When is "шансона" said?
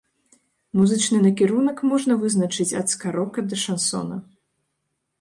3.69-4.23